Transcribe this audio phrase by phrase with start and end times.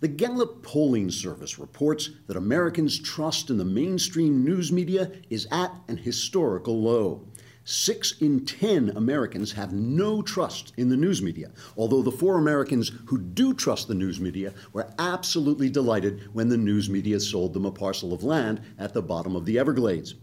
[0.00, 5.74] The Gallup polling service reports that Americans' trust in the mainstream news media is at
[5.88, 7.28] an historical low.
[7.64, 12.90] Six in ten Americans have no trust in the news media, although the four Americans
[13.04, 17.66] who do trust the news media were absolutely delighted when the news media sold them
[17.66, 20.14] a parcel of land at the bottom of the Everglades.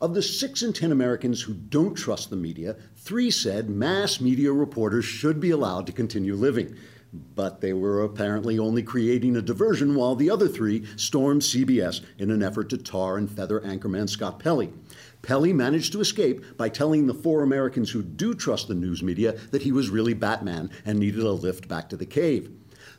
[0.00, 4.52] Of the six in ten Americans who don't trust the media, three said mass media
[4.52, 6.76] reporters should be allowed to continue living.
[7.34, 12.30] But they were apparently only creating a diversion while the other three stormed CBS in
[12.30, 14.72] an effort to tar and feather anchorman Scott Pelley.
[15.22, 19.32] Pelley managed to escape by telling the four Americans who do trust the news media
[19.52, 22.50] that he was really Batman and needed a lift back to the cave.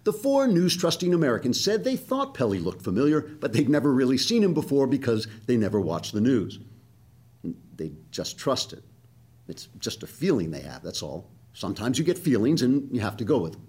[0.05, 4.17] The four news trusting Americans said they thought Pelley looked familiar, but they'd never really
[4.17, 6.59] seen him before because they never watched the news.
[7.75, 8.83] They just trust it.
[9.47, 11.29] It's just a feeling they have, that's all.
[11.53, 13.67] Sometimes you get feelings and you have to go with them.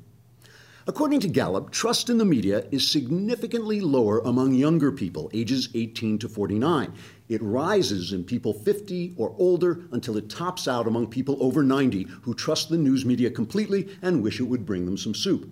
[0.88, 6.16] According to Gallup, trust in the media is significantly lower among younger people, ages 18
[6.20, 6.92] to 49.
[7.28, 12.04] It rises in people 50 or older until it tops out among people over 90
[12.22, 15.50] who trust the news media completely and wish it would bring them some soup.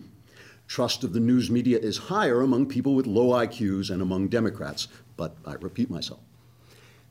[0.68, 4.86] Trust of the news media is higher among people with low IQs and among Democrats,
[5.16, 6.20] but I repeat myself.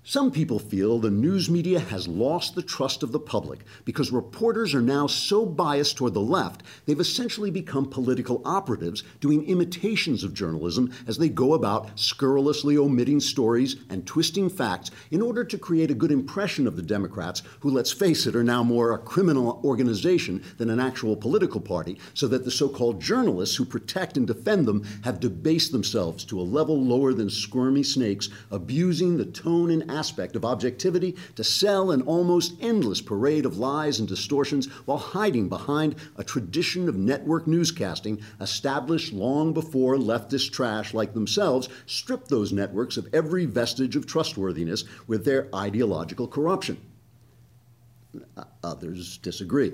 [0.05, 4.75] Some people feel the news media has lost the trust of the public because reporters
[4.75, 10.33] are now so biased toward the left, they've essentially become political operatives doing imitations of
[10.33, 15.89] journalism as they go about scurrilously omitting stories and twisting facts in order to create
[15.89, 19.61] a good impression of the Democrats, who, let's face it, are now more a criminal
[19.63, 24.27] organization than an actual political party, so that the so called journalists who protect and
[24.27, 29.71] defend them have debased themselves to a level lower than squirmy snakes, abusing the tone
[29.71, 34.97] and aspect of objectivity to sell an almost endless parade of lies and distortions while
[34.97, 42.29] hiding behind a tradition of network newscasting established long before leftist trash like themselves stripped
[42.29, 46.77] those networks of every vestige of trustworthiness with their ideological corruption.
[48.63, 49.73] Others disagree.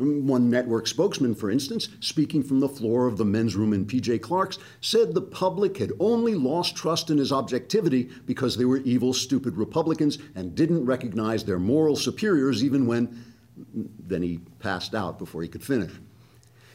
[0.00, 4.22] One network spokesman, for instance, speaking from the floor of the men's room in PJ
[4.22, 9.12] Clarke's, said the public had only lost trust in his objectivity because they were evil,
[9.12, 13.24] stupid Republicans and didn't recognize their moral superiors even when.
[13.74, 15.92] Then he passed out before he could finish.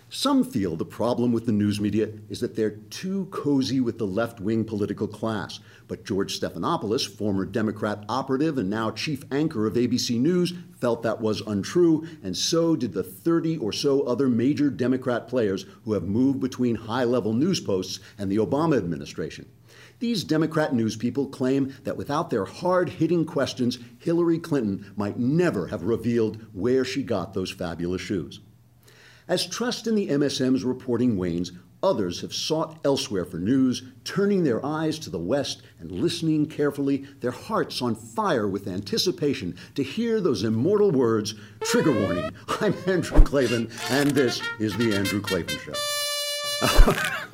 [0.09, 4.05] Some feel the problem with the news media is that they're too cozy with the
[4.05, 5.59] left wing political class.
[5.87, 11.21] But George Stephanopoulos, former Democrat operative and now chief anchor of ABC News, felt that
[11.21, 16.03] was untrue, and so did the 30 or so other major Democrat players who have
[16.03, 19.49] moved between high level news posts and the Obama administration.
[19.99, 25.67] These Democrat news people claim that without their hard hitting questions, Hillary Clinton might never
[25.67, 28.39] have revealed where she got those fabulous shoes.
[29.27, 34.63] As trust in the MSM's reporting wanes, others have sought elsewhere for news, turning their
[34.63, 40.21] eyes to the West and listening carefully, their hearts on fire with anticipation to hear
[40.21, 42.31] those immortal words Trigger warning,
[42.61, 45.73] I'm Andrew Klavan, and this is The Andrew Klavan Show.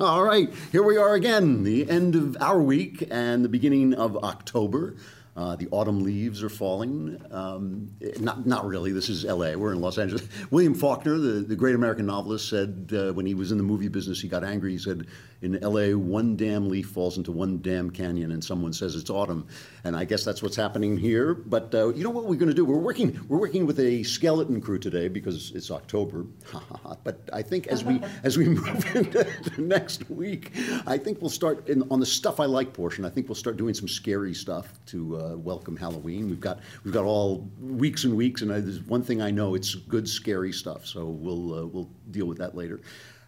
[0.00, 4.16] All right, here we are again, the end of our week and the beginning of
[4.24, 4.96] October.
[5.34, 7.18] Uh, the autumn leaves are falling.
[7.30, 8.92] Um, not, not really.
[8.92, 9.56] This is L.A.
[9.56, 10.28] We're in Los Angeles.
[10.50, 13.88] William Faulkner, the, the great American novelist, said uh, when he was in the movie
[13.88, 14.72] business, he got angry.
[14.72, 15.06] He said,
[15.40, 19.46] "In L.A., one damn leaf falls into one damn canyon, and someone says it's autumn."
[19.84, 21.32] And I guess that's what's happening here.
[21.32, 22.66] But uh, you know what we're going to do?
[22.66, 23.18] We're working.
[23.26, 26.26] We're working with a skeleton crew today because it's October.
[27.04, 29.26] but I think as we as we move into
[29.56, 30.52] next week,
[30.86, 33.06] I think we'll start in, on the stuff I like portion.
[33.06, 36.28] I think we'll start doing some scary stuff to uh, welcome Halloween.
[36.28, 39.54] We've got we've got all weeks and weeks, and I, there's one thing I know:
[39.54, 40.86] it's good scary stuff.
[40.86, 42.80] So we'll uh, we'll deal with that later.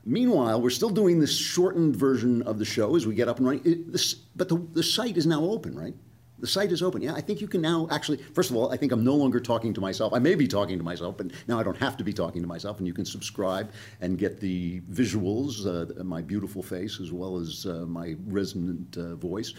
[0.06, 3.46] Meanwhile, we're still doing this shortened version of the show as we get up and
[3.46, 3.62] running.
[3.64, 5.94] It, this, but the, the site is now open, right?
[6.40, 7.00] The site is open.
[7.00, 8.18] Yeah, I think you can now actually.
[8.18, 10.12] First of all, I think I'm no longer talking to myself.
[10.12, 12.48] I may be talking to myself, but now I don't have to be talking to
[12.48, 12.78] myself.
[12.78, 13.72] And you can subscribe
[14.02, 19.14] and get the visuals, uh, my beautiful face, as well as uh, my resonant uh,
[19.14, 19.54] voice.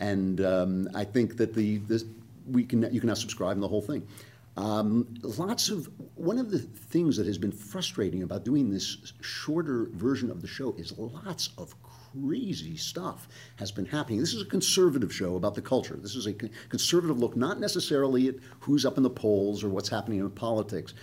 [0.00, 2.04] And um, I think that the this,
[2.50, 4.06] we can you can now subscribe and the whole thing.
[4.56, 9.86] Um, lots of one of the things that has been frustrating about doing this shorter
[9.92, 11.74] version of the show is lots of
[12.12, 14.18] crazy stuff has been happening.
[14.18, 15.96] This is a conservative show about the culture.
[16.00, 19.88] This is a conservative look, not necessarily at who's up in the polls or what's
[19.88, 20.94] happening in politics,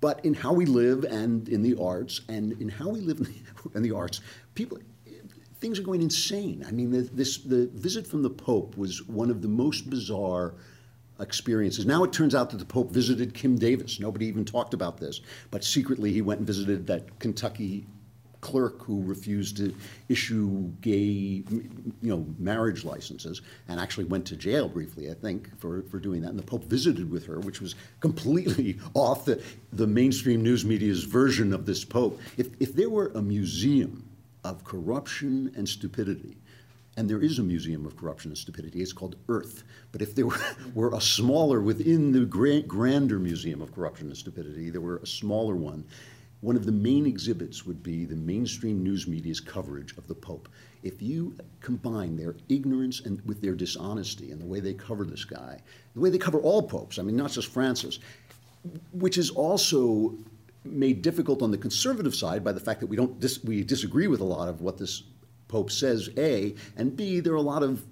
[0.00, 3.24] but in how we live and in the arts and in how we live in
[3.24, 3.34] the,
[3.74, 4.20] in the arts.
[4.54, 4.78] People,
[5.62, 6.64] things are going insane.
[6.66, 10.54] I mean, the, this the visit from the Pope was one of the most bizarre
[11.20, 11.86] experiences.
[11.86, 14.00] Now it turns out that the Pope visited Kim Davis.
[14.00, 15.20] Nobody even talked about this,
[15.52, 17.86] but secretly he went and visited that Kentucky
[18.40, 19.72] clerk who refused to
[20.08, 21.70] issue gay, you
[22.02, 26.30] know, marriage licenses, and actually went to jail briefly, I think, for, for doing that.
[26.30, 29.40] And the Pope visited with her, which was completely off the,
[29.72, 32.20] the mainstream news media's version of this Pope.
[32.36, 34.08] If, if there were a museum
[34.44, 36.36] of corruption and stupidity,
[36.96, 38.82] and there is a museum of corruption and stupidity.
[38.82, 39.64] It's called Earth.
[39.92, 40.40] But if there were,
[40.74, 45.06] were a smaller, within the grand, grander museum of corruption and stupidity, there were a
[45.06, 45.84] smaller one,
[46.42, 50.48] one of the main exhibits would be the mainstream news media's coverage of the Pope.
[50.82, 55.24] If you combine their ignorance and with their dishonesty and the way they cover this
[55.24, 55.60] guy,
[55.94, 58.00] the way they cover all popes, I mean, not just Francis,
[58.92, 60.14] which is also
[60.64, 64.06] made difficult on the conservative side by the fact that we don't dis- we disagree
[64.06, 65.02] with a lot of what this
[65.48, 67.84] pope says A, and B, there are a lot of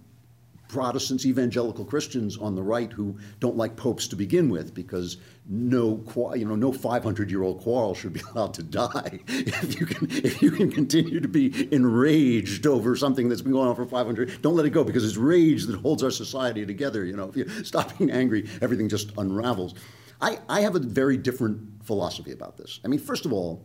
[0.71, 5.17] Protestants, evangelical Christians on the right who don't like popes to begin with because
[5.49, 6.01] no,
[6.37, 10.53] you know, no 500-year-old quarrel should be allowed to die if you can if you
[10.53, 14.43] can continue to be enraged over something that's been going on for 500.
[14.43, 17.05] Don't let it go because it's rage that holds our society together.
[17.05, 19.75] You know, if you stop being angry, everything just unravels.
[20.21, 22.81] I, I have a very different philosophy about this.
[22.85, 23.65] I mean, first of all,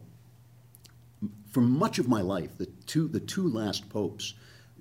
[1.51, 4.33] for much of my life, the two the two last popes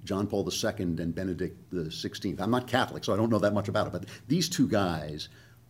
[0.04, 2.40] John Paul II and Benedict XVI.
[2.40, 5.28] I'm not Catholic, so I don't know that much about it, but these two guys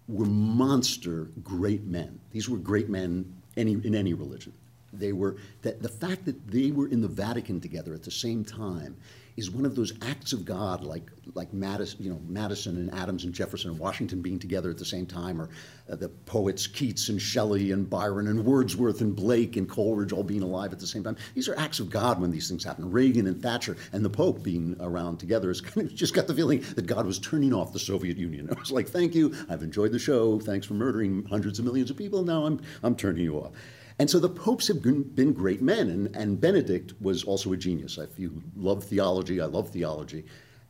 [0.08, 2.20] were monster great men.
[2.32, 4.52] These were great men any, in any religion.
[4.98, 8.44] They were that the fact that they were in the Vatican together at the same
[8.44, 8.96] time
[9.36, 13.24] is one of those acts of God, like like Madison, you know, Madison and Adams
[13.24, 15.48] and Jefferson and Washington being together at the same time, or
[15.90, 20.22] uh, the poets Keats and Shelley and Byron and Wordsworth and Blake and Coleridge all
[20.22, 21.16] being alive at the same time.
[21.34, 22.90] These are acts of God when these things happen.
[22.90, 26.34] Reagan and Thatcher and the Pope being around together is kind of just got the
[26.34, 28.48] feeling that God was turning off the Soviet Union.
[28.54, 31.90] It was like, thank you, I've enjoyed the show, thanks for murdering hundreds of millions
[31.90, 32.22] of people.
[32.22, 33.50] Now I'm I'm turning you off.
[33.98, 37.96] And so the popes have been great men, and, and Benedict was also a genius.
[37.96, 40.24] If you love theology, I love theology.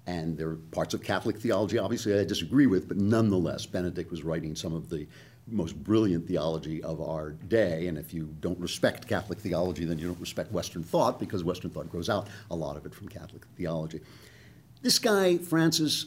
[0.06, 4.22] And there are parts of Catholic theology, obviously, I disagree with, but nonetheless, Benedict was
[4.22, 5.06] writing some of the
[5.46, 7.86] most brilliant theology of our day.
[7.86, 11.70] And if you don't respect Catholic theology, then you don't respect Western thought, because Western
[11.70, 14.00] thought grows out a lot of it from Catholic theology.
[14.82, 16.06] This guy, Francis,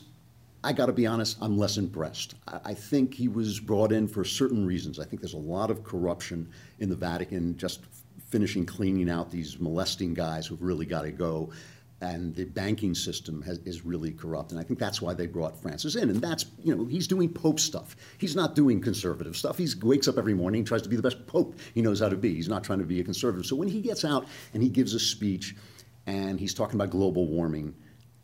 [0.68, 2.36] I got to be honest, I'm less impressed.
[2.46, 5.00] I, think he was brought in for certain reasons.
[5.00, 6.50] I think there's a lot of corruption
[6.80, 7.86] in the Vatican, just
[8.28, 11.52] finishing cleaning out these molesting guys who've really got to go.
[12.02, 14.52] And the banking system has, is really corrupt.
[14.52, 16.10] And I think that's why they brought Francis in.
[16.10, 17.96] And that's, you know, he's doing Pope stuff.
[18.18, 19.58] He's not doing conservative stuff.
[19.58, 22.18] He wakes up every morning, tries to be the best Pope he knows how to
[22.18, 22.36] be.
[22.36, 23.46] He's not trying to be a conservative.
[23.46, 25.56] So when he gets out and he gives a speech
[26.08, 27.74] and he's talking about global warming,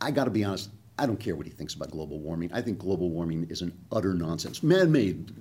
[0.02, 2.52] I got to be honest, I don't care what he thinks about global warming.
[2.54, 4.62] I think global warming is an utter nonsense.
[4.62, 5.34] Man made,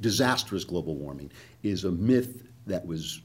[0.00, 1.30] disastrous global warming
[1.62, 3.20] is a myth that was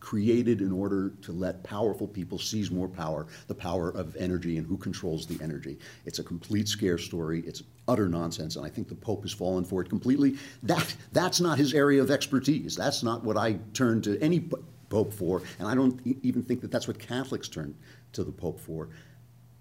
[0.00, 4.66] created in order to let powerful people seize more power, the power of energy and
[4.66, 5.78] who controls the energy.
[6.04, 7.40] It's a complete scare story.
[7.46, 10.36] It's utter nonsense, and I think the Pope has fallen for it completely.
[10.62, 12.76] That that's not his area of expertise.
[12.76, 14.48] That's not what I turn to any
[14.88, 17.74] Pope for, and I don't even think that that's what Catholics turn
[18.12, 18.88] to the Pope for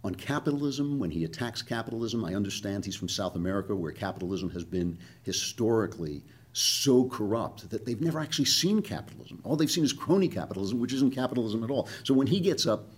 [0.03, 4.63] on capitalism, when he attacks capitalism, I understand he's from South America, where capitalism has
[4.63, 6.23] been historically
[6.53, 9.41] so corrupt that they've never actually seen capitalism.
[9.44, 11.88] All they've seen is crony capitalism, which isn't capitalism at all.
[12.03, 12.89] So when he gets up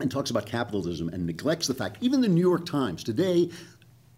[0.00, 3.50] and talks about capitalism and neglects the fact, even the New York Times today,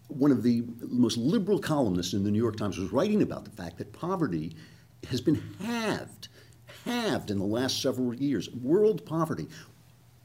[0.07, 3.51] one of the most liberal columnists in the New York Times was writing about the
[3.51, 4.55] fact that poverty
[5.09, 6.29] has been halved
[6.85, 8.49] halved in the last several years.
[8.49, 9.47] World poverty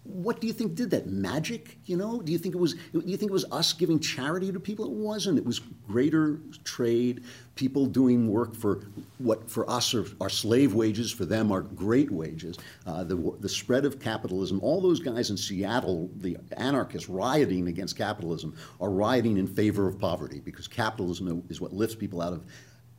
[0.04, 1.06] what do you think did that?
[1.06, 1.78] Magic?
[1.84, 2.22] You know?
[2.22, 2.74] Do you think it was?
[2.92, 4.86] Do you think it was us giving charity to people?
[4.86, 5.38] It wasn't.
[5.38, 7.24] It was greater trade,
[7.56, 8.86] people doing work for
[9.18, 12.58] what for us are, are slave wages, for them are great wages.
[12.86, 14.60] Uh, the the spread of capitalism.
[14.62, 19.98] All those guys in Seattle, the anarchists rioting against capitalism, are rioting in favor of
[19.98, 22.44] poverty because capitalism is what lifts people out of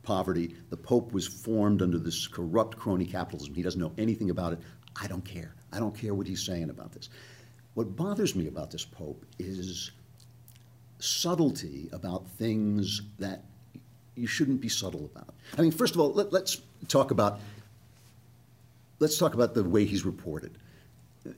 [0.04, 0.54] poverty.
[0.70, 3.54] The Pope was formed under this corrupt crony capitalism.
[3.54, 4.60] He doesn't know anything about it.
[5.00, 5.54] I don't care.
[5.72, 7.08] I don't care what he's saying about this.
[7.74, 9.92] What bothers me about this Pope is
[10.98, 13.44] subtlety about things that
[14.16, 15.34] you shouldn't be subtle about.
[15.56, 17.40] I mean, first of all, let, us talk about
[18.98, 20.52] let's talk about the way he's reported.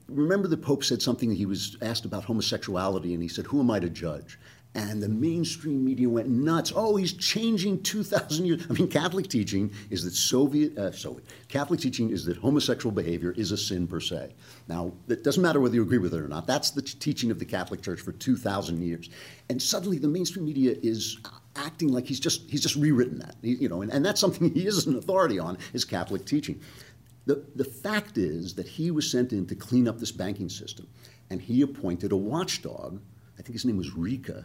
[0.09, 1.33] Remember, the Pope said something.
[1.33, 4.39] He was asked about homosexuality, and he said, "Who am I to judge?"
[4.75, 6.73] And the mainstream media went nuts.
[6.75, 8.67] Oh, he's changing 2,000 years.
[8.71, 13.33] I mean, Catholic teaching is that Soviet, uh, Soviet, Catholic teaching is that homosexual behavior
[13.37, 14.33] is a sin per se.
[14.69, 16.47] Now, it doesn't matter whether you agree with it or not.
[16.47, 19.11] That's the t- teaching of the Catholic Church for 2,000 years.
[19.50, 21.19] And suddenly the mainstream media is
[21.57, 24.50] acting like he's just, he's just rewritten that, he, you know, and, and that's something
[24.55, 26.59] he is an authority on, is Catholic teaching.
[27.26, 30.88] The, the fact is that he was sent in to clean up this banking system,
[31.31, 33.00] and he appointed a watchdog,
[33.38, 34.45] I think his name was Ricca,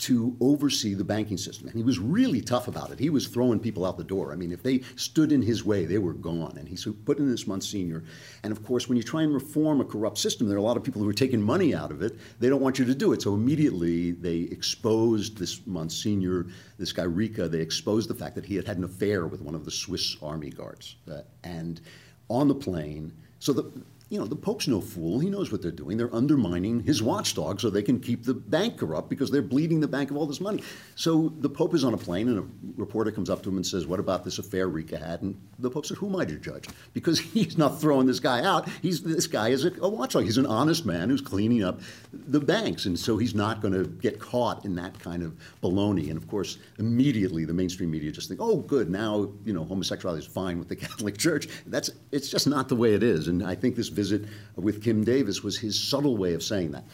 [0.00, 1.68] to oversee the banking system.
[1.68, 2.98] And he was really tough about it.
[2.98, 4.32] He was throwing people out the door.
[4.32, 6.56] I mean, if they stood in his way, they were gone.
[6.56, 8.02] And he put in this Monsignor.
[8.42, 10.78] And of course, when you try and reform a corrupt system, there are a lot
[10.78, 12.18] of people who are taking money out of it.
[12.38, 13.20] They don't want you to do it.
[13.20, 16.46] So immediately they exposed this Monsignor,
[16.78, 19.54] this guy Ricca, they exposed the fact that he had had an affair with one
[19.54, 20.96] of the Swiss army guards.
[21.10, 21.82] Uh, and
[22.30, 23.70] on the plane, so the,
[24.10, 25.20] you know, the Pope's no fool.
[25.20, 25.96] He knows what they're doing.
[25.96, 29.86] They're undermining his watchdog so they can keep the bank corrupt because they're bleeding the
[29.86, 30.64] bank of all this money.
[30.96, 32.44] So the Pope is on a plane and a
[32.76, 35.22] reporter comes up to him and says, What about this affair Ricca had?
[35.22, 36.66] And the Pope said, Who am I to judge?
[36.92, 38.68] Because he's not throwing this guy out.
[38.82, 40.24] He's This guy is a, a watchdog.
[40.24, 41.80] He's an honest man who's cleaning up
[42.12, 42.86] the banks.
[42.86, 46.08] And so he's not going to get caught in that kind of baloney.
[46.08, 50.26] And of course, immediately the mainstream media just think, Oh, good, now, you know, homosexuality
[50.26, 51.46] is fine with the Catholic Church.
[51.66, 53.28] That's, it's just not the way it is.
[53.28, 54.24] And I think this visit
[54.56, 56.84] with Kim Davis was his subtle way of saying that.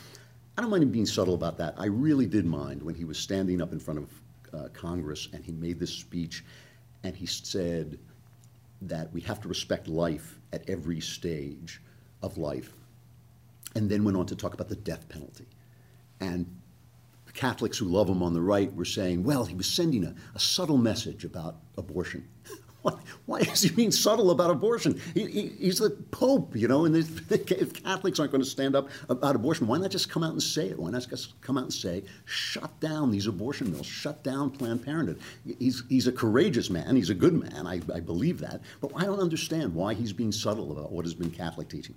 [0.57, 1.75] I don't mind him being subtle about that.
[1.79, 4.09] I really did mind when he was standing up in front of
[4.53, 6.45] uh, Congress and he made this speech
[7.05, 7.99] and he said
[8.83, 11.81] that we have to respect life at every stage
[12.23, 12.73] of life.
[13.77, 15.47] And then went on to talk about the death penalty.
[16.19, 16.47] And
[17.35, 20.41] Catholics who love him on the right were saying, well, he was sending a, a
[20.41, 22.27] subtle message about abortion.
[22.87, 22.95] Why,
[23.27, 25.01] why is he being subtle about abortion?
[25.13, 26.95] He, he, he's the Pope, you know, and
[27.31, 30.41] if Catholics aren't going to stand up about abortion, why not just come out and
[30.43, 30.79] say it?
[30.79, 34.85] Why not just come out and say, shut down these abortion mills, shut down Planned
[34.85, 35.19] Parenthood?
[35.59, 39.05] He's, he's a courageous man, he's a good man, I, I believe that, but I
[39.05, 41.97] don't understand why he's being subtle about what has been Catholic teaching.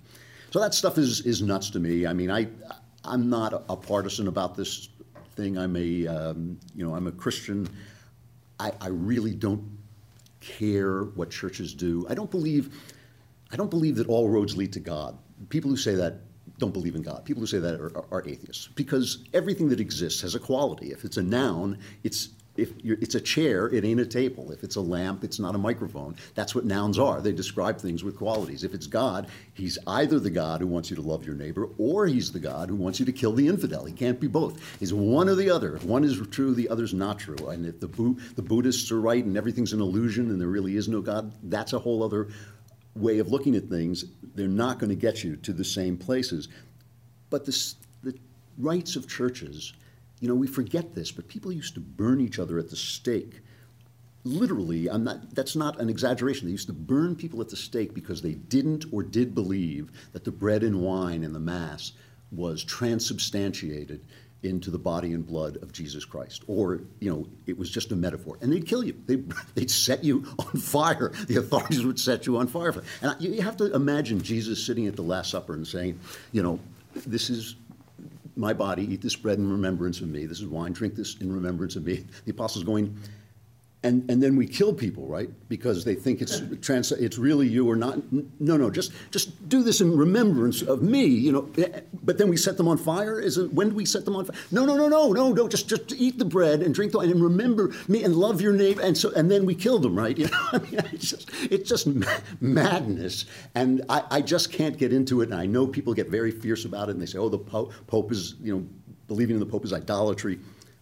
[0.50, 2.04] So that stuff is, is nuts to me.
[2.04, 2.48] I mean, I,
[3.04, 4.88] I'm not a, a partisan about this
[5.36, 5.56] thing.
[5.56, 7.68] I'm a, um, you know, I'm a Christian.
[8.58, 9.79] I, I really don't
[10.40, 12.06] care what churches do.
[12.08, 12.74] I don't believe,
[13.52, 15.18] I don't believe that all roads lead to God.
[15.48, 16.20] People who say that
[16.58, 17.24] don't believe in God.
[17.24, 20.92] People who say that are, are, are atheists because everything that exists has a quality.
[20.92, 22.30] If it's a noun, it's
[22.60, 24.52] if it's a chair, it ain't a table.
[24.52, 26.16] If it's a lamp, it's not a microphone.
[26.34, 27.20] That's what nouns are.
[27.20, 28.64] They describe things with qualities.
[28.64, 32.06] If it's God, he's either the God who wants you to love your neighbor, or
[32.06, 33.84] he's the God who wants you to kill the infidel.
[33.84, 34.60] He can't be both.
[34.78, 35.78] He's one or the other.
[35.78, 37.48] One is true, the other's not true.
[37.48, 37.88] And if the,
[38.36, 41.72] the Buddhists are right and everything's an illusion and there really is no God, that's
[41.72, 42.28] a whole other
[42.94, 44.04] way of looking at things.
[44.34, 46.48] They're not going to get you to the same places.
[47.30, 48.18] But this, the
[48.58, 49.72] rights of churches
[50.20, 53.40] you know, we forget this, but people used to burn each other at the stake.
[54.22, 56.46] Literally, I'm not, that's not an exaggeration.
[56.46, 60.24] They used to burn people at the stake because they didn't or did believe that
[60.24, 61.92] the bread and wine in the Mass
[62.30, 64.04] was transubstantiated
[64.42, 66.44] into the body and blood of Jesus Christ.
[66.46, 68.38] Or, you know, it was just a metaphor.
[68.40, 68.94] And they'd kill you.
[69.06, 71.12] They'd, they'd set you on fire.
[71.28, 72.74] The authorities would set you on fire.
[73.00, 75.98] And you have to imagine Jesus sitting at the Last Supper and saying,
[76.32, 76.60] you know,
[77.06, 77.56] this is
[78.36, 80.26] my body, eat this bread in remembrance of me.
[80.26, 82.04] This is wine, drink this in remembrance of me.
[82.24, 82.96] The apostles going,
[83.82, 85.30] and, and then we kill people, right?
[85.48, 87.98] Because they think it's trans, it's really you or not.
[88.12, 91.48] No, no, just just do this in remembrance of me, you know.
[91.56, 93.18] Eh, eh, but then we set them on fire.
[93.18, 94.36] Is it when do we set them on fire?
[94.50, 95.48] No, no, no, no, no, no.
[95.48, 98.52] Just just eat the bread and drink the wine and remember me and love your
[98.52, 98.82] neighbor.
[98.82, 100.16] And so and then we kill them, right?
[100.20, 101.88] You know, I mean, it's just it's just
[102.42, 105.30] madness, and I, I just can't get into it.
[105.30, 107.72] And I know people get very fierce about it, and they say, oh, the Pope,
[107.86, 108.66] Pope is you know
[109.08, 110.38] believing in the Pope is idolatry.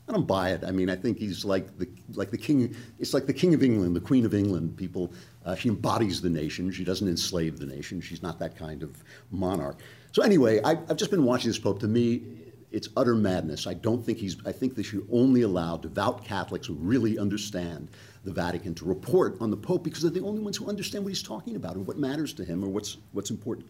[0.09, 0.65] I don't buy it.
[0.65, 2.75] I mean, I think he's like the like the king.
[2.99, 4.77] It's like the king of England, the queen of England.
[4.77, 5.13] People,
[5.45, 6.71] uh, she embodies the nation.
[6.73, 8.01] She doesn't enslave the nation.
[8.01, 9.81] She's not that kind of monarch.
[10.13, 11.79] So anyway, I, I've just been watching this pope.
[11.81, 12.23] To me,
[12.71, 13.67] it's utter madness.
[13.67, 14.37] I don't think he's.
[14.47, 17.91] I think they should only allow devout Catholics who really understand
[18.25, 21.11] the Vatican to report on the Pope because they're the only ones who understand what
[21.11, 23.67] he's talking about or what matters to him or what's what's important.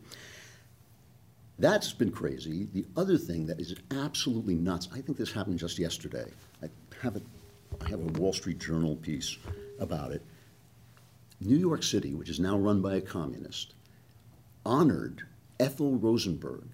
[1.58, 2.68] That's been crazy.
[2.72, 6.26] The other thing that is absolutely nuts, I think this happened just yesterday.
[6.62, 6.68] I
[7.02, 7.22] have a,
[7.84, 9.36] I have a Wall Street Journal piece
[9.80, 10.22] about it.
[11.40, 13.74] New York City, which is now run by a communist,
[14.64, 15.22] honored
[15.58, 16.68] Ethel Rosenberg,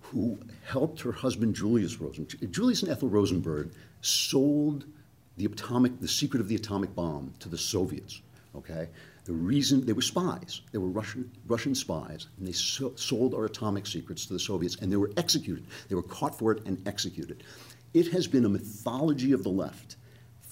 [0.00, 2.52] who helped her husband Julius Rosenberg.
[2.52, 3.70] Julius and Ethel Rosenberg
[4.02, 4.84] sold
[5.38, 8.20] the atomic, the secret of the atomic bomb to the Soviets.
[8.54, 8.88] Okay,
[9.24, 13.46] the reason they were spies, they were Russian, Russian spies, and they so, sold our
[13.46, 15.66] atomic secrets to the Soviets, and they were executed.
[15.88, 17.44] They were caught for it and executed.
[17.94, 19.96] It has been a mythology of the left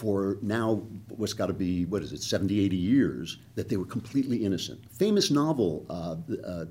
[0.00, 0.76] for now
[1.08, 4.80] what's got to be, what is it, 70, 80 years, that they were completely innocent.
[4.90, 6.64] Famous novel, uh, uh,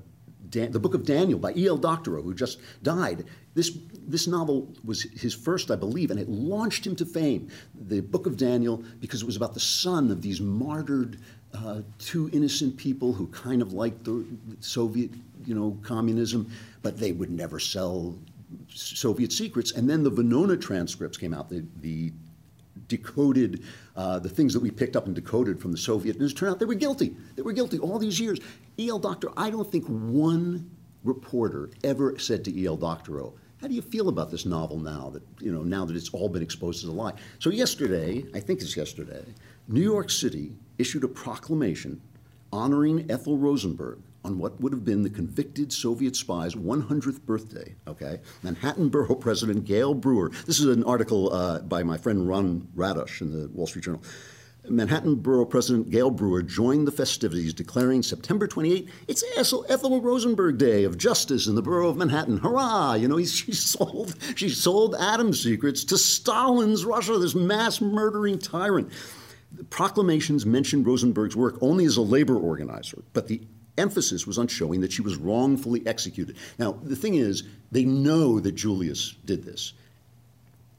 [0.50, 1.76] Dan, the Book of Daniel by E.L.
[1.76, 3.24] Doctorow, who just died.
[3.54, 7.48] This, this novel was his first, I believe, and it launched him to fame.
[7.88, 11.18] The Book of Daniel, because it was about the son of these martyred
[11.54, 14.24] uh, two innocent people who kind of liked the
[14.60, 15.10] Soviet,
[15.44, 16.50] you know, communism,
[16.82, 18.16] but they would never sell
[18.68, 19.72] Soviet secrets.
[19.72, 22.12] And then the Venona transcripts came out, the, the
[22.90, 23.64] decoded
[23.96, 26.52] uh, the things that we picked up and decoded from the Soviet, and it turned
[26.52, 27.16] out they were guilty.
[27.36, 28.38] They were guilty all these years.
[28.78, 28.98] E.L.
[28.98, 30.70] Doctor, I don't think one
[31.04, 32.76] reporter ever said to E.L.
[32.76, 36.10] Doctorow, how do you feel about this novel now that you know now that it's
[36.10, 37.12] all been exposed as a lie?
[37.38, 39.24] So yesterday, I think it's yesterday,
[39.68, 42.00] New York City issued a proclamation
[42.52, 47.74] honoring Ethel Rosenberg on what would have been the convicted Soviet spy's 100th birthday.
[47.86, 50.30] Okay, Manhattan Borough President Gale Brewer.
[50.46, 54.02] This is an article uh, by my friend Ron Radosh in the Wall Street Journal.
[54.68, 60.84] Manhattan Borough President Gale Brewer joined the festivities, declaring September 28, it's Ethel Rosenberg Day
[60.84, 62.38] of Justice in the borough of Manhattan.
[62.38, 62.94] Hurrah!
[62.94, 68.92] You know, she sold she sold Adam's secrets to Stalin's Russia, this mass murdering tyrant.
[69.52, 73.40] The proclamations mentioned Rosenberg's work only as a labor organizer, but the
[73.80, 76.36] emphasis was on showing that she was wrongfully executed.
[76.58, 79.72] Now, the thing is, they know that Julius did this.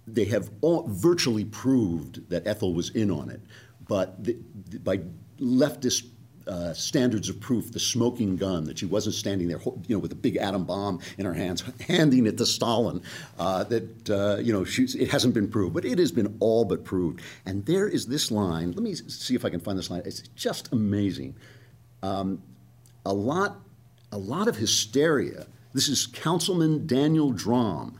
[0.07, 3.41] They have all, virtually proved that Ethel was in on it,
[3.87, 4.37] but the,
[4.69, 4.99] the, by
[5.39, 6.05] leftist
[6.47, 10.11] uh, standards of proof, the smoking gun, that she wasn't standing there, you know, with
[10.11, 13.01] a big atom bomb in her hands, handing it to Stalin.
[13.37, 16.83] Uh, that uh, you know, it hasn't been proved, but it has been all but
[16.83, 17.21] proved.
[17.45, 18.71] And there is this line.
[18.71, 20.01] Let me see if I can find this line.
[20.05, 21.35] It's just amazing.
[22.03, 22.41] Um,
[23.05, 23.59] a lot,
[24.11, 25.47] a lot of hysteria.
[25.73, 27.95] This is Councilman Daniel Dromm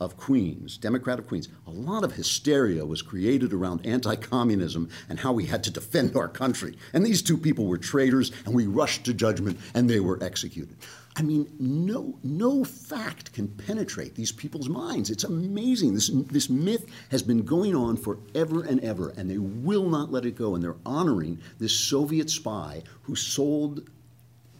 [0.00, 1.48] of Queens, Democrat of Queens.
[1.66, 6.16] A lot of hysteria was created around anti communism and how we had to defend
[6.16, 6.76] our country.
[6.92, 10.76] And these two people were traitors, and we rushed to judgment, and they were executed.
[11.16, 15.10] I mean, no, no fact can penetrate these people's minds.
[15.10, 15.94] It's amazing.
[15.94, 20.26] This, this myth has been going on forever and ever, and they will not let
[20.26, 20.54] it go.
[20.54, 23.88] And they're honoring this Soviet spy who sold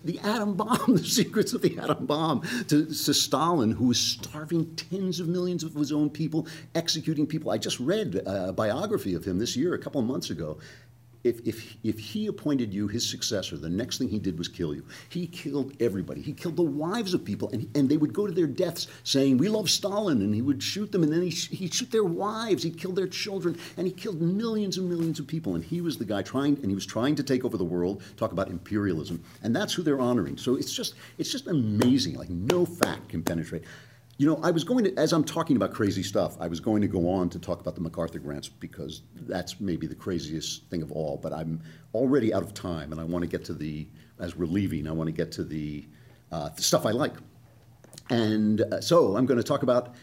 [0.05, 4.75] the atom bomb, the secrets of the atom bomb to, to, Stalin, who was starving
[4.77, 7.51] tens of millions of his own people, executing people.
[7.51, 10.59] I just read a biography of him this year, a couple of months ago,
[11.25, 14.75] if, if, if he appointed you his successor, the next thing he did was kill
[14.75, 14.85] you.
[15.09, 16.21] He killed everybody.
[16.21, 19.39] He killed the wives of people, and, and they would go to their deaths saying,
[19.39, 22.63] We love Stalin, and he would shoot them, and then he, he'd shoot their wives,
[22.63, 25.55] he'd kill their children, and he killed millions and millions of people.
[25.55, 28.03] And he was the guy trying, and he was trying to take over the world,
[28.17, 30.37] talk about imperialism, and that's who they're honoring.
[30.37, 32.17] So it's just, it's just amazing.
[32.17, 33.65] Like, no fact can penetrate.
[34.17, 36.83] You know, I was going to, as I'm talking about crazy stuff, I was going
[36.83, 40.83] to go on to talk about the MacArthur grants because that's maybe the craziest thing
[40.83, 41.17] of all.
[41.17, 41.61] But I'm
[41.95, 43.89] already out of time, and I want to get to the,
[44.21, 45.85] as we're leaving, I want to get to the,
[46.31, 47.15] uh, the stuff I like.
[48.11, 49.95] And uh, so I'm going to talk about,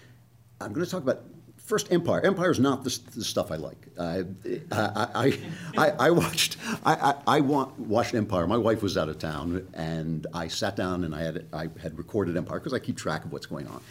[0.60, 1.24] I'm going to talk about
[1.72, 2.20] first Empire.
[2.26, 3.88] Empire is not the, the stuff I like.
[3.98, 4.26] I,
[4.74, 5.40] I,
[5.78, 8.46] I, I watched I, I, watched Empire.
[8.46, 11.98] My wife was out of town, and I sat down and I had I had
[11.98, 13.82] recorded Empire because I keep track of what's going on.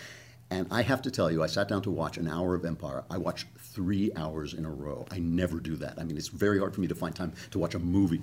[0.51, 3.03] And I have to tell you, I sat down to watch an hour of Empire.
[3.09, 5.07] I watched three hours in a row.
[5.11, 5.95] I never do that.
[5.99, 8.21] I mean, it's very hard for me to find time to watch a movie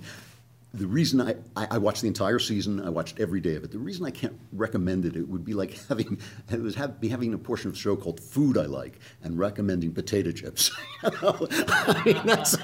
[0.78, 3.72] the reason I, I, I, watched the entire season, I watched every day of it.
[3.72, 6.20] The reason I can't recommend it, it would be like having
[6.52, 9.38] it was have, be having a portion of the show called Food I Like and
[9.38, 10.72] recommending potato chips.
[11.04, 12.56] I mean, that's,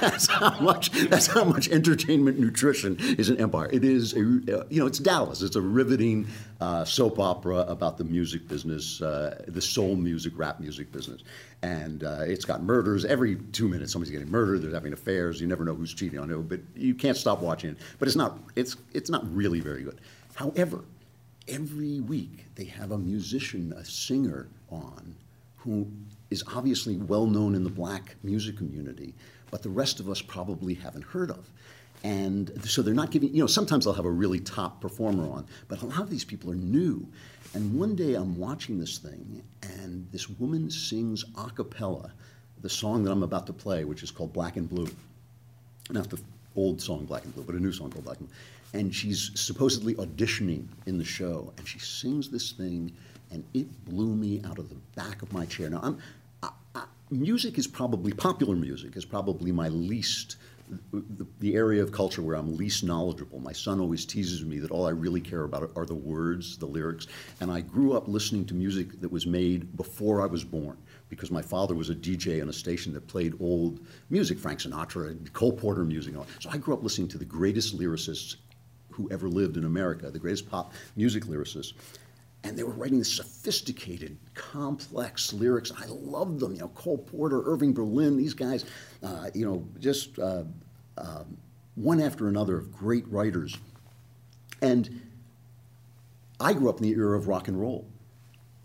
[0.00, 3.68] that's how much that's how much entertainment nutrition is an empire.
[3.72, 5.42] It is a, you know it's Dallas.
[5.42, 6.26] It's a riveting
[6.60, 11.22] uh, soap opera about the music business, uh, the soul music, rap music business
[11.62, 13.92] and uh, it's got murders every two minutes.
[13.92, 14.62] Somebody's getting murdered.
[14.62, 15.40] They're having affairs.
[15.40, 17.78] You never know who's cheating on who, but you can't stop watching it.
[17.98, 18.38] But it's not.
[18.56, 20.00] It's it's not really very good.
[20.34, 20.84] However,
[21.48, 25.14] every week they have a musician, a singer on,
[25.56, 25.86] who
[26.30, 29.14] is obviously well known in the black music community,
[29.50, 31.50] but the rest of us probably haven't heard of.
[32.02, 35.46] And so they're not giving, you know, sometimes they'll have a really top performer on,
[35.68, 37.06] but a lot of these people are new.
[37.52, 42.12] And one day I'm watching this thing, and this woman sings a cappella
[42.62, 44.88] the song that I'm about to play, which is called Black and Blue.
[45.90, 46.20] Not the
[46.56, 48.80] old song Black and Blue, but a new song called Black and Blue.
[48.80, 52.92] And she's supposedly auditioning in the show, and she sings this thing,
[53.30, 55.70] and it blew me out of the back of my chair.
[55.70, 55.98] Now, I'm,
[56.42, 60.36] I, I, music is probably, popular music is probably my least
[60.92, 63.38] the, the, area of culture where I'm least knowledgeable.
[63.40, 66.66] My son always teases me that all I really care about are the words, the
[66.66, 67.06] lyrics.
[67.40, 70.76] And I grew up listening to music that was made before I was born
[71.08, 73.80] because my father was a DJ on a station that played old
[74.10, 76.16] music, Frank Sinatra, Cole Porter music.
[76.16, 76.26] All.
[76.38, 78.36] So I grew up listening to the greatest lyricists
[78.90, 81.74] who ever lived in America, the greatest pop music lyricists.
[82.42, 85.72] And they were writing sophisticated, complex lyrics.
[85.76, 86.54] I loved them.
[86.54, 88.64] You know, Cole Porter, Irving Berlin, these guys,
[89.02, 90.44] uh, you know, just uh,
[90.96, 91.36] um,
[91.74, 93.58] one after another of great writers.
[94.62, 95.00] And
[96.40, 97.86] I grew up in the era of rock and roll.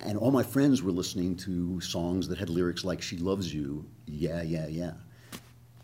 [0.01, 3.85] And all my friends were listening to songs that had lyrics like She Loves You,
[4.05, 4.93] Yeah, Yeah, Yeah.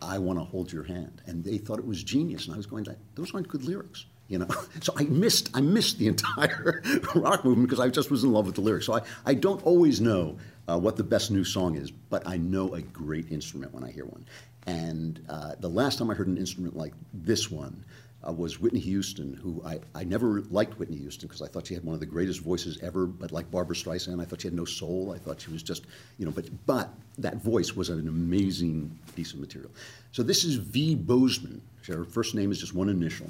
[0.02, 1.22] I Want to Hold Your Hand.
[1.28, 2.46] And they thought it was genius.
[2.46, 4.06] And I was going, those aren't good lyrics.
[4.32, 4.48] You know,
[4.82, 6.82] so I missed I missed the entire
[7.16, 8.86] rock movement because I just was in love with the lyrics.
[8.86, 10.38] So I, I don't always know
[10.70, 13.92] uh, what the best new song is, but I know a great instrument when I
[13.92, 14.26] hear one.
[14.68, 17.84] And uh, the last time I heard an instrument like this one
[18.26, 21.74] uh, was Whitney Houston, who I, I never liked Whitney Houston because I thought she
[21.74, 24.56] had one of the greatest voices ever, but like Barbra Streisand, I thought she had
[24.56, 25.12] no soul.
[25.14, 25.86] I thought she was just,
[26.18, 29.72] you know, but, but that voice was an amazing piece of material.
[30.14, 30.96] So this is V.
[30.96, 31.62] Bozeman.
[31.86, 33.30] Her first name is just one initial.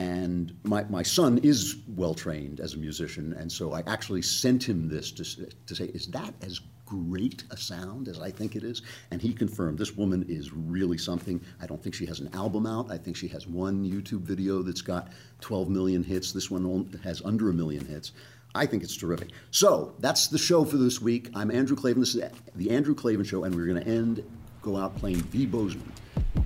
[0.00, 4.66] And my, my son is well trained as a musician, and so I actually sent
[4.66, 8.64] him this to, to say, Is that as great a sound as I think it
[8.64, 8.80] is?
[9.10, 11.38] And he confirmed this woman is really something.
[11.60, 12.90] I don't think she has an album out.
[12.90, 16.32] I think she has one YouTube video that's got 12 million hits.
[16.32, 18.12] This one has under a million hits.
[18.54, 19.32] I think it's terrific.
[19.50, 21.28] So that's the show for this week.
[21.34, 22.00] I'm Andrew Klavan.
[22.00, 22.22] This is
[22.56, 24.24] the Andrew Klavan Show, and we're going to end,
[24.62, 25.44] go out playing V.
[25.44, 25.92] Bozeman,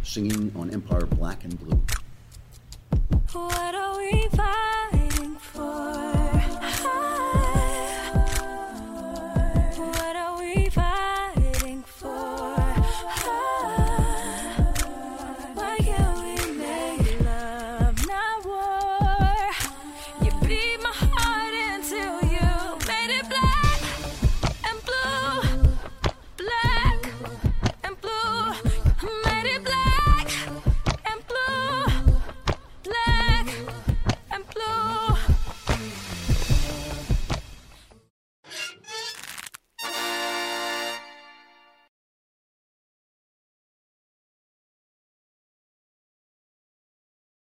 [0.03, 1.81] singing on Empire Black and Blue.
[3.35, 4.29] What are we